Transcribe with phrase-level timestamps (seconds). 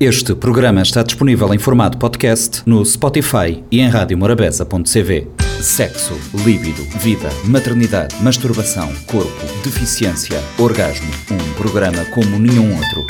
[0.00, 5.28] Este programa está disponível em formato podcast no Spotify e em radiomorabeza.cv.
[5.60, 11.10] Sexo, líbido, vida, maternidade, masturbação, corpo, deficiência, orgasmo.
[11.32, 13.04] Um programa como nenhum outro.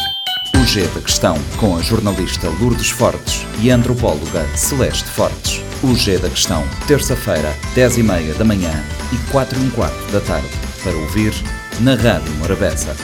[0.56, 5.60] O G da Questão, com a jornalista Lourdes Fortes e a antropóloga Celeste Fortes.
[5.82, 8.72] O G da Questão, terça-feira, 10h30 da manhã
[9.12, 10.48] e 4 h quarto da tarde.
[10.82, 11.34] Para ouvir
[11.80, 12.96] na Rádio Morabeza.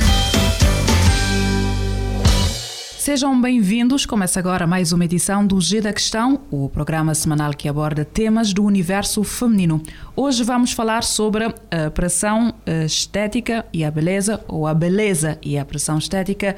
[3.04, 4.06] Sejam bem-vindos.
[4.06, 8.54] Começa agora mais uma edição do G da Questão, o programa semanal que aborda temas
[8.54, 9.82] do universo feminino.
[10.16, 12.54] Hoje vamos falar sobre a pressão
[12.86, 16.56] estética e a beleza, ou a beleza e a pressão estética.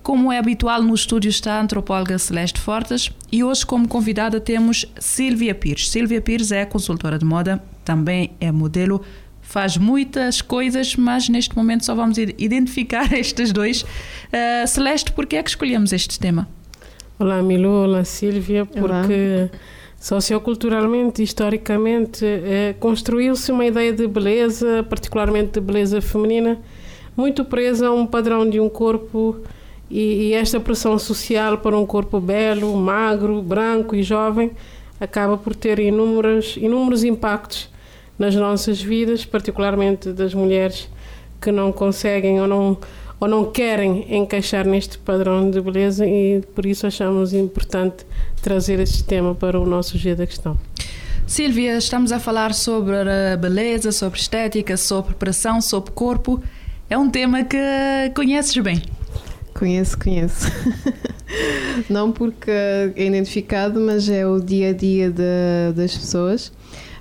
[0.00, 4.86] Como é habitual, no estúdio está a antropóloga Celeste Fortes e hoje, como convidada, temos
[5.00, 5.90] Silvia Pires.
[5.90, 9.02] Silvia Pires é consultora de moda, também é modelo
[9.50, 13.82] faz muitas coisas, mas neste momento só vamos identificar estes dois.
[13.82, 16.48] Uh, Celeste, por que é que escolhemos este tema?
[17.18, 19.50] Olá, Milu, olá, Sílvia, porque olá.
[19.98, 26.56] socioculturalmente, historicamente, eh, construiu-se uma ideia de beleza, particularmente de beleza feminina,
[27.14, 29.36] muito presa a um padrão de um corpo
[29.90, 34.52] e, e esta pressão social para um corpo belo, magro, branco e jovem
[34.98, 37.68] acaba por ter inúmeros, inúmeros impactos
[38.20, 40.90] nas nossas vidas, particularmente das mulheres
[41.40, 42.78] que não conseguem ou não
[43.18, 48.06] ou não querem encaixar neste padrão de beleza e por isso achamos importante
[48.40, 50.58] trazer este tema para o nosso dia da questão.
[51.26, 56.42] Silvia, estamos a falar sobre a beleza, sobre estética, sobre pressão, sobre corpo.
[56.88, 57.58] É um tema que
[58.14, 58.82] conheces bem.
[59.52, 60.50] Conheço, conheço.
[61.90, 66.50] Não porque é identificado, mas é o dia a dia de, das pessoas.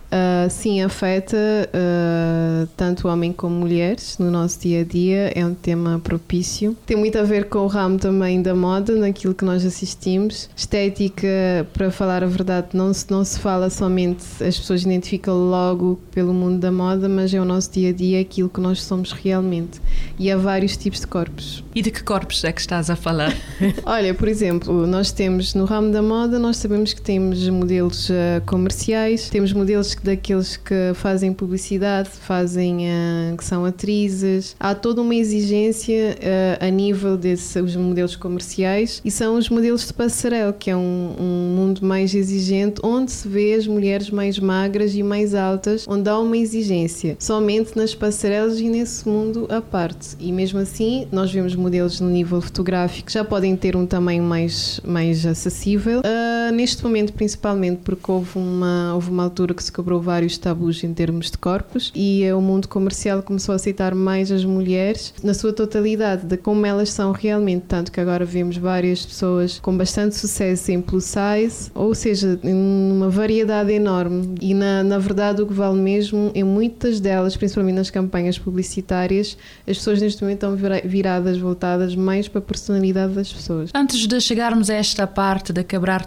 [0.09, 5.53] Uh, sim, afeta uh, tanto homem como mulheres no nosso dia a dia, é um
[5.53, 6.75] tema propício.
[6.85, 10.49] Tem muito a ver com o ramo também da moda, naquilo que nós assistimos.
[10.55, 11.27] Estética,
[11.73, 16.33] para falar a verdade, não se, não se fala somente, as pessoas identificam logo pelo
[16.33, 19.79] mundo da moda, mas é o nosso dia a dia, aquilo que nós somos realmente.
[20.17, 21.63] E há vários tipos de corpos.
[21.75, 23.35] E de que corpos é que estás a falar?
[23.85, 28.41] Olha, por exemplo, nós temos no ramo da moda, nós sabemos que temos modelos uh,
[28.45, 34.55] comerciais, temos modelos daqueles que fazem publicidade, fazem uh, que são atrizes.
[34.59, 39.93] Há toda uma exigência uh, a nível desses modelos comerciais e são os modelos de
[39.93, 44.95] passarela, que é um, um, mundo mais exigente, onde se vê as mulheres mais magras
[44.95, 50.15] e mais altas, onde há uma exigência somente nas passarelas e nesse mundo à parte.
[50.19, 54.79] E mesmo assim, nós vemos modelos no nível fotográfico já podem ter um tamanho mais,
[54.83, 55.99] mais acessível.
[55.99, 60.83] Uh, neste momento, principalmente porque houve uma, houve uma altura que se quebrou vários tabus
[60.83, 65.33] em termos de corpos e o mundo comercial começou a aceitar mais as mulheres na
[65.33, 67.65] sua totalidade, de como elas são realmente.
[67.67, 73.09] Tanto que agora vemos várias pessoas com bastante sucesso em plus size, ou seja, uma
[73.09, 74.35] variedade enorme.
[74.41, 79.37] E na, na verdade, o que vale mesmo, em muitas delas, principalmente nas campanhas publicitárias,
[79.67, 83.69] as pessoas neste momento estão viradas, voltadas mais para a personalidade das pessoas.
[83.73, 86.05] Antes de chegarmos a esta parte de quebrar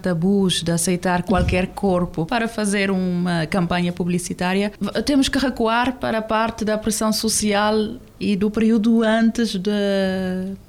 [0.62, 4.72] de aceitar qualquer corpo para fazer uma campanha publicitária,
[5.04, 7.74] temos que recuar para a parte da pressão social
[8.18, 9.70] e do período antes de,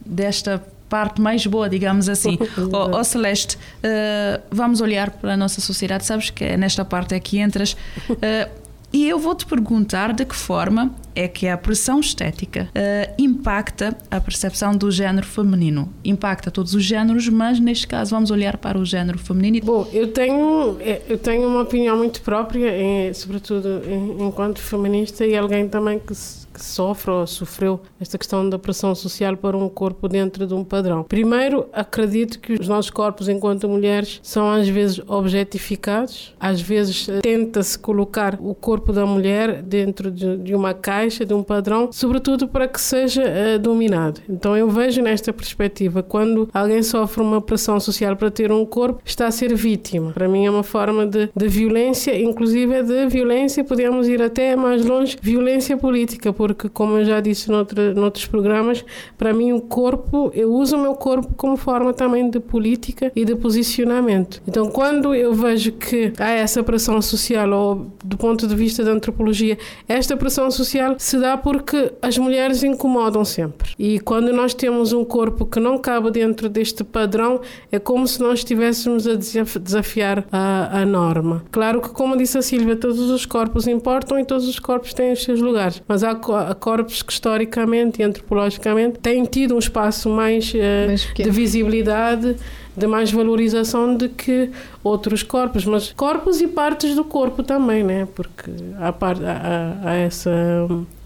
[0.06, 2.38] desta parte mais boa, digamos assim.
[2.72, 7.16] oh, oh, Celeste, uh, vamos olhar para a nossa sociedade, sabes que é nesta parte
[7.16, 7.74] é que entras.
[8.09, 8.50] Uh,
[8.94, 13.97] e eu vou te perguntar de que forma é que a pressão estética uh, impacta
[14.09, 15.94] a percepção do género feminino.
[16.03, 19.66] Impacta todos os géneros, mas neste caso vamos olhar para o género feminino.
[19.66, 22.72] Bom, eu tenho, eh, eu tenho uma opinião muito própria,
[23.13, 23.81] sobretudo
[24.19, 26.13] enquanto feminista e alguém também que
[26.53, 30.63] que sofre ou sofreu esta questão da pressão social para um corpo dentro de um
[30.63, 31.03] padrão.
[31.03, 37.78] Primeiro, acredito que os nossos corpos, enquanto mulheres, são às vezes objetificados, às vezes tenta-se
[37.80, 42.67] colocar o corpo da mulher dentro de, de, uma caixa, de um padrão, sobretudo para
[42.67, 44.21] que seja uh, dominado.
[44.29, 49.01] Então eu vejo nesta perspectiva, quando alguém sofre uma pressão social para ter um corpo,
[49.05, 50.11] está a ser vítima.
[50.11, 54.85] Para mim é uma forma de, de violência, inclusive de violência, podemos ir até mais
[54.85, 58.83] longe, violência política, porque, como eu já disse noutra, noutros programas,
[59.17, 63.25] para mim o corpo, eu uso o meu corpo como forma também de política e
[63.25, 64.41] de posicionamento.
[64.47, 68.91] Então, quando eu vejo que há essa pressão social, ou do ponto de vista da
[68.91, 69.57] antropologia,
[69.88, 73.72] esta pressão social se dá porque as mulheres incomodam sempre.
[73.78, 77.42] E quando nós temos um corpo que não cabe dentro deste padrão,
[77.72, 81.44] é como se nós estivéssemos a desafiar a, a norma.
[81.51, 85.13] Claro que, como disse a Silvia, todos os corpos importam e todos os corpos têm
[85.13, 90.54] os seus lugares, mas há corpos que historicamente e antropologicamente têm tido um espaço mais,
[90.54, 92.36] uh, mais de visibilidade,
[92.75, 94.49] de mais valorização do que
[94.83, 98.07] outros corpos, mas corpos e partes do corpo também, né?
[98.15, 100.31] Porque há, há, há essa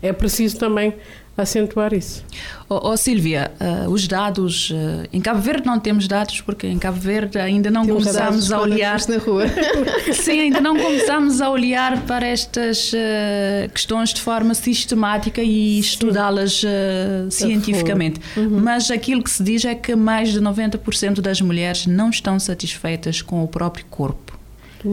[0.02, 0.94] é preciso também
[1.38, 2.24] acentuar isso.
[2.68, 6.80] Oh, oh Silvia, uh, os dados, uh, em Cabo Verde não temos dados porque em
[6.80, 9.46] Cabo Verde ainda não temos começamos a olhar na rua.
[10.14, 16.64] Sim, ainda não começamos a olhar para estas uh, questões de forma sistemática e estudá-las
[17.30, 18.20] cientificamente.
[18.36, 18.60] Uhum.
[18.60, 23.22] Mas aquilo que se diz é que mais de 90% das mulheres não estão satisfeitas
[23.22, 24.27] com o próprio corpo.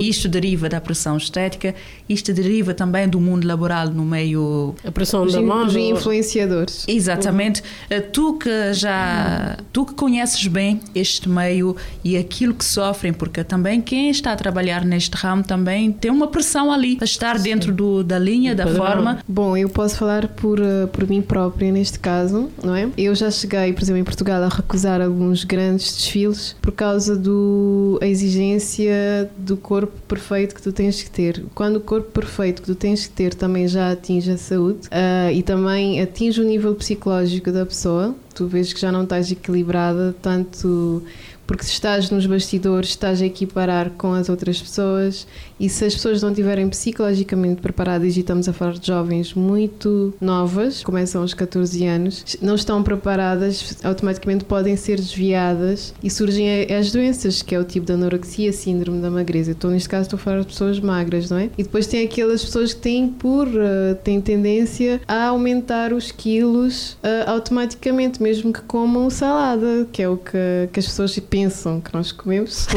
[0.00, 1.74] Isto deriva da pressão estética,
[2.08, 4.74] isto deriva também do mundo laboral no meio.
[4.84, 5.66] A pressão da mão.
[5.66, 6.84] Os influenciadores.
[6.86, 7.62] Exatamente.
[7.90, 8.02] Uhum.
[8.12, 9.58] Tu que já.
[9.72, 14.36] Tu que conheces bem este meio e aquilo que sofrem, porque também quem está a
[14.36, 17.44] trabalhar neste ramo também tem uma pressão ali, a estar Sim.
[17.44, 19.18] dentro do, da linha, da forma.
[19.26, 22.88] Bom, eu posso falar por, eh, por mim própria neste caso, não é?
[22.96, 28.06] Eu já cheguei, por exemplo, em Portugal a recusar alguns grandes desfiles por causa da
[28.06, 31.44] exigência do corpo corpo perfeito que tu tens que ter.
[31.54, 35.30] Quando o corpo perfeito que tu tens que ter também já atinge a saúde uh,
[35.32, 40.14] e também atinge o nível psicológico da pessoa, tu vês que já não estás equilibrada,
[40.22, 41.02] tanto
[41.46, 45.26] porque se estás nos bastidores, estás a equiparar com as outras pessoas
[45.58, 50.12] e se as pessoas não estiverem psicologicamente preparadas, e estamos a falar de jovens muito
[50.20, 56.90] novas, começam aos 14 anos, não estão preparadas, automaticamente podem ser desviadas e surgem as
[56.90, 59.52] doenças, que é o tipo de anorexia, síndrome da magreza.
[59.52, 61.50] Então, neste caso, estou a falar de pessoas magras, não é?
[61.56, 66.92] E depois tem aquelas pessoas que têm por, uh, têm tendência a aumentar os quilos
[66.94, 71.92] uh, automaticamente, mesmo que comam salada, que é o que, que as pessoas pensam que
[71.92, 72.68] nós comemos,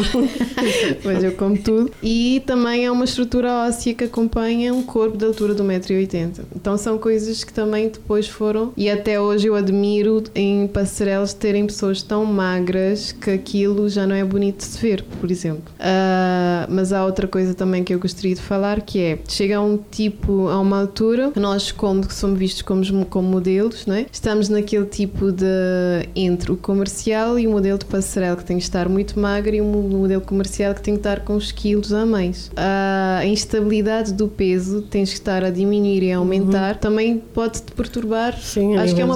[1.06, 1.92] mas eu como tudo.
[2.02, 6.40] E também é uma estrutura óssea que acompanha um corpo de altura de 1,80m.
[6.56, 11.68] Então são coisas que também depois foram, e até hoje eu admiro em passarelas terem
[11.68, 15.72] pessoas tão magras que aquilo já não é bonito de se ver, por exemplo.
[15.76, 19.62] Uh, mas há outra coisa também que eu gostaria de falar que é chega a
[19.62, 24.08] um tipo, a uma altura, nós como somos vistos como, como modelos, é?
[24.12, 25.46] estamos naquele tipo de
[26.16, 29.62] entre o comercial e o modelo de passarela que tem que estar muito magra e
[29.62, 32.50] um modelo comercial que tem que estar com os quilos a mais.
[32.56, 36.80] A instabilidade do peso tens que estar a diminuir e a aumentar uhum.
[36.80, 38.40] também pode-te perturbar.
[38.40, 39.16] Sim, Acho que é uma,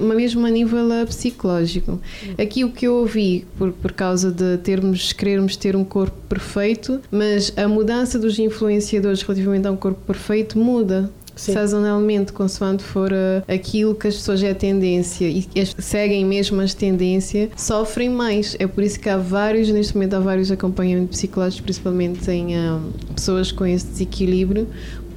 [0.00, 1.92] uma mesmo a nível uh, psicológico.
[1.92, 2.34] Uhum.
[2.38, 7.00] Aqui o que eu ouvi, por, por causa de termos, querermos ter um corpo perfeito,
[7.10, 11.10] mas a mudança dos influenciadores relativamente a um corpo perfeito muda.
[11.38, 11.52] Sim.
[11.52, 15.46] sazonalmente, consoante for uh, aquilo que as pessoas é tendência e
[15.78, 18.56] seguem mesmo as tendências, sofrem mais.
[18.58, 22.80] É por isso que há vários, neste momento, há vários acompanhamentos psicológicos, principalmente em uh,
[23.14, 24.66] pessoas com esse desequilíbrio,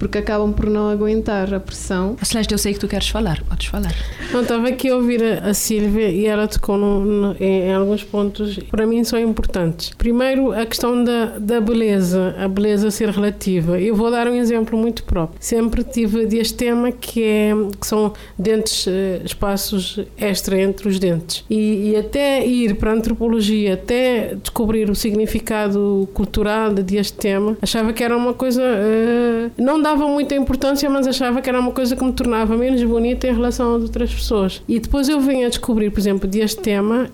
[0.02, 2.18] porque acabam por não aguentar a pressão.
[2.24, 3.94] Celeste, eu sei que tu queres falar, podes falar.
[4.34, 7.74] Não, estava aqui a ouvir a, a Sílvia e ela tocou no, no, em, em,
[7.74, 9.92] alguns pontos, para mim são importantes.
[9.96, 13.80] Primeiro, a questão da, da beleza, a beleza ser relativa.
[13.80, 15.38] Eu vou dar um exemplo muito próprio.
[15.40, 21.46] Sempre tive deste tema que, é, que são dentes, eh, espaços extra entre os dentes.
[21.48, 27.94] E, e até ir para a antropologia, até descobrir o significado cultural deste tema, achava
[27.94, 28.64] que era uma coisa.
[28.64, 32.56] Uh, não dá dava muita importância, mas achava que era uma coisa que me tornava
[32.56, 34.62] menos bonita em relação a outras pessoas.
[34.68, 37.10] E depois eu venho a descobrir, por exemplo, deste tema,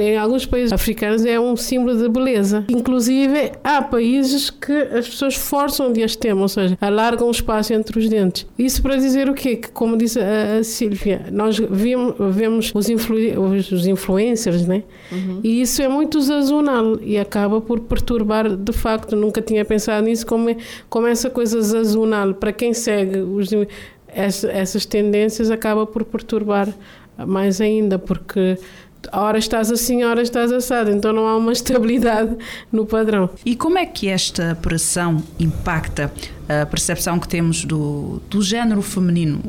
[0.00, 2.64] em alguns países africanos é um símbolo de beleza.
[2.68, 7.98] Inclusive, há países que as pessoas forçam deste tema, ou seja, alargam o espaço entre
[7.98, 8.46] os dentes.
[8.58, 9.56] Isso para dizer o quê?
[9.56, 14.84] Que, como disse a, a Sílvia, nós vemos, vemos os, influ, os, os, influencers, né?
[15.10, 15.40] Uhum.
[15.42, 19.16] E isso é muito sazonal e acaba por perturbar de facto.
[19.16, 20.56] Nunca tinha pensado nisso como, é,
[20.88, 23.50] como essa coisa sazonal para quem segue os,
[24.12, 26.68] essas tendências acaba por perturbar
[27.26, 28.58] mais ainda, porque
[29.12, 32.36] hora estás assim, hora estás assado, então não há uma estabilidade
[32.70, 33.30] no padrão.
[33.44, 36.12] E como é que esta pressão impacta
[36.48, 39.40] a percepção que temos do, do género feminino?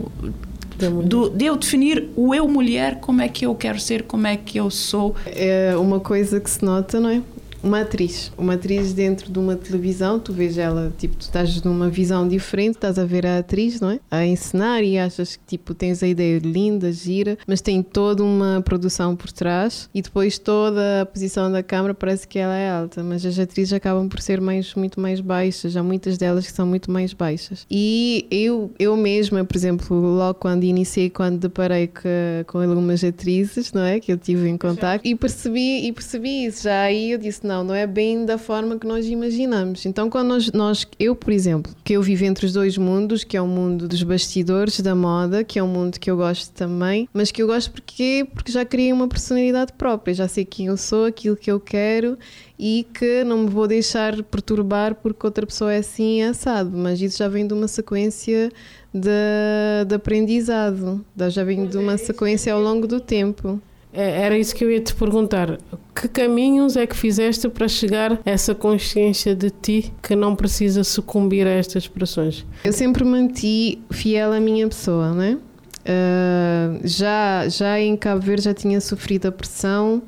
[1.06, 4.36] Do, de eu definir o eu mulher, como é que eu quero ser, como é
[4.36, 5.16] que eu sou.
[5.28, 7.22] É uma coisa que se nota, não é?
[7.64, 11.90] Uma atriz, uma atriz dentro de uma televisão, tu vês ela, tipo, tu estás numa
[11.90, 14.00] visão diferente, estás a ver a atriz, não é?
[14.10, 18.62] A encenar e achas que, tipo, tens a ideia linda, gira, mas tem toda uma
[18.62, 23.04] produção por trás e depois toda a posição da câmera parece que ela é alta,
[23.04, 26.66] mas as atrizes acabam por ser mais, muito mais baixas, há muitas delas que são
[26.66, 27.66] muito mais baixas.
[27.70, 32.02] E eu, eu mesma, por exemplo, logo quando iniciei, quando deparei com,
[32.48, 34.00] com algumas atrizes, não é?
[34.00, 37.66] Que eu tive em contato e percebi, e percebi isso, já aí eu disse, não,
[37.66, 39.86] não é bem da forma que nós imaginamos.
[39.86, 43.36] Então, quando nós, nós, eu, por exemplo, que eu vivo entre os dois mundos, que
[43.36, 47.10] é o mundo dos bastidores da moda, que é um mundo que eu gosto também,
[47.14, 50.78] mas que eu gosto porque, porque já criei uma personalidade própria, já sei quem eu
[50.78, 52.18] sou, aquilo que eu quero
[52.58, 57.18] e que não me vou deixar perturbar porque outra pessoa é assim assado, mas isso
[57.18, 58.50] já vem de uma sequência
[58.94, 63.60] de, de aprendizado, já vem de uma sequência ao longo do tempo.
[63.94, 65.58] É, era isso que eu ia te perguntar.
[65.94, 70.84] Que caminhos é que fizeste para chegar a essa consciência de ti que não precisa
[70.84, 72.46] sucumbir a estas pressões?
[72.64, 75.38] Eu sempre manti fiel à minha pessoa, né?
[75.82, 80.04] Uh, já, já em Cabo Verde já tinha sofrido a pressão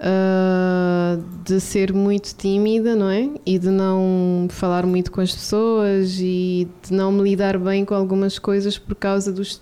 [0.00, 3.28] uh, de ser muito tímida, não é?
[3.44, 7.94] E de não falar muito com as pessoas e de não me lidar bem com
[7.94, 9.60] algumas coisas por causa dos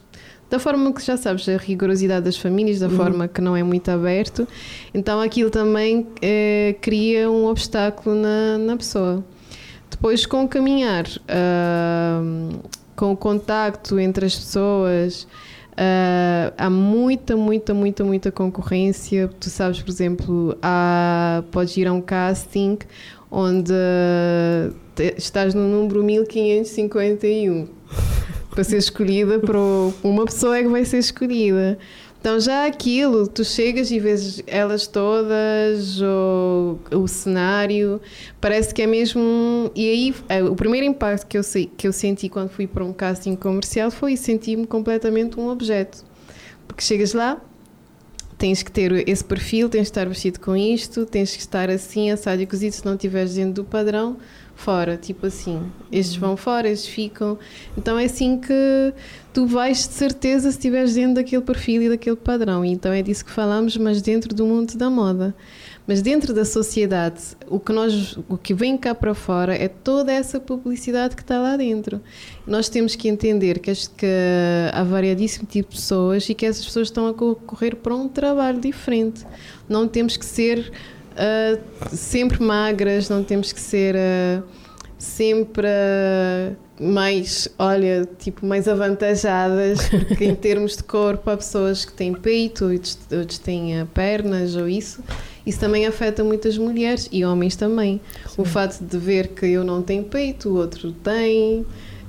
[0.51, 2.97] da forma que já sabes, a rigorosidade das famílias, da uhum.
[2.97, 4.49] forma que não é muito aberto,
[4.95, 9.25] então aquilo também eh, cria um obstáculo na, na pessoa.
[9.91, 12.59] Depois, com o caminhar, uh,
[12.95, 15.27] com o contacto entre as pessoas,
[15.73, 19.29] uh, há muita, muita, muita, muita concorrência.
[19.41, 22.79] Tu sabes, por exemplo, há, podes ir a um casting
[23.31, 23.73] onde
[25.17, 27.69] estás no número 1551
[28.59, 29.57] para ser escolhida para
[30.03, 31.79] uma pessoa é que vai ser escolhida.
[32.21, 38.01] Então já aquilo, tu chegas e vês elas todas, ou o cenário,
[38.41, 39.71] parece que é mesmo.
[39.77, 41.43] E aí o primeiro impacto que eu,
[41.77, 46.05] que eu senti quando fui para um casting comercial foi sentir-me completamente um objeto.
[46.67, 47.41] Porque chegas lá,
[48.37, 52.11] tens que ter esse perfil, tens que estar vestido com isto, tens que estar assim,
[52.11, 54.17] assado e cozido, se não estiveres dentro do padrão,
[54.59, 55.63] fora, tipo assim.
[55.91, 57.39] Estes vão fora, estes ficam.
[57.77, 58.93] Então é assim que
[59.33, 62.65] tu vais de certeza se estiveres dentro daquele perfil e daquele padrão.
[62.65, 65.35] Então é disso que falamos, mas dentro do mundo da moda.
[65.87, 70.13] Mas dentro da sociedade, o que, nós, o que vem cá para fora é toda
[70.13, 72.01] essa publicidade que está lá dentro.
[72.47, 74.07] Nós temos que entender que, que
[74.73, 78.61] há variadíssimo tipo de pessoas e que essas pessoas estão a concorrer para um trabalho
[78.61, 79.25] diferente.
[79.67, 80.71] Não temos que ser
[81.19, 84.43] uh, sempre magras, não temos que ser uh,
[84.97, 91.93] sempre uh, mais, olha, tipo, mais avantajadas, porque em termos de corpo há pessoas que
[91.93, 95.03] têm peito, outros, outros têm pernas ou isso.
[95.45, 98.01] Isso também afeta muitas mulheres e homens também.
[98.27, 98.43] Sim.
[98.43, 101.65] O fato de ver que eu não tenho peito, o outro tem,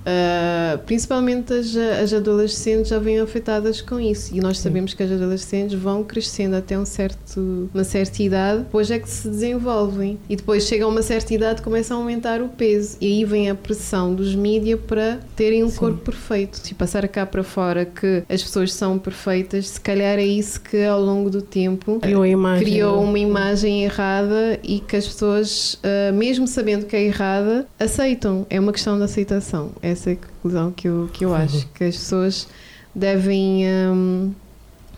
[0.10, 5.12] Uh, principalmente as, as adolescentes já vêm afetadas com isso e nós sabemos que as
[5.12, 10.36] adolescentes vão crescendo até um certo, uma certa idade, depois é que se desenvolvem e
[10.36, 13.56] depois chega a uma certa idade começa a aumentar o peso e aí vem a
[13.56, 15.78] pressão dos mídias para terem um Sim.
[15.78, 16.58] corpo perfeito.
[16.58, 20.84] Se passar cá para fora que as pessoas são perfeitas, se calhar é isso que
[20.86, 26.14] ao longo do tempo criou, imagem, criou uma imagem errada e que as pessoas, uh,
[26.14, 28.48] mesmo sabendo que é errada, aceitam.
[28.50, 29.72] É uma questão de aceitação.
[29.82, 32.48] É essa é a conclusão que eu, que eu acho, que as pessoas
[32.96, 34.32] devem um,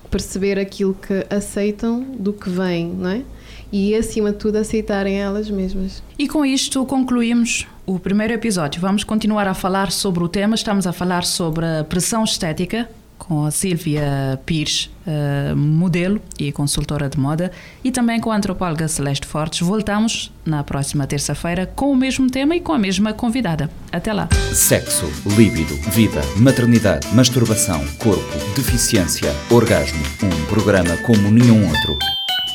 [0.09, 3.23] perceber aquilo que aceitam do que vem, não é?
[3.71, 6.03] E acima de tudo aceitarem elas mesmas.
[6.19, 8.81] E com isto concluímos o primeiro episódio.
[8.81, 10.55] Vamos continuar a falar sobre o tema.
[10.55, 12.87] Estamos a falar sobre a pressão estética
[13.27, 17.51] com a Silvia Pires, uh, modelo e consultora de moda,
[17.83, 19.59] e também com a antropóloga Celeste Fortes.
[19.61, 23.69] Voltamos na próxima terça-feira com o mesmo tema e com a mesma convidada.
[23.91, 24.27] Até lá.
[24.53, 25.05] Sexo,
[25.37, 30.01] líbido, vida, maternidade, masturbação, corpo, deficiência, orgasmo.
[30.23, 31.97] Um programa como nenhum outro.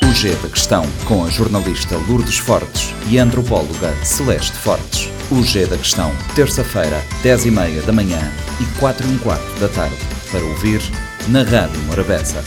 [0.03, 5.09] O G da Questão, com a jornalista Lourdes Fortes e a antropóloga Celeste Fortes.
[5.31, 8.19] O G da Questão, terça-feira, 10h30 da manhã
[8.59, 10.81] e 4 h quarto da tarde para ouvir
[11.29, 12.43] na Rádio Morabeza.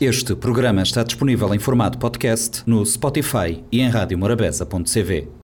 [0.00, 5.28] Este programa está disponível em formato podcast no Spotify e em radiomorabeza.cv.